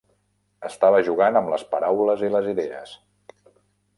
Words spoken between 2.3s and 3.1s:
les idees.